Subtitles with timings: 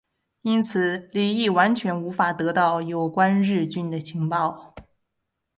[0.41, 4.73] 因此李镒完全无法得到有关日军的情报。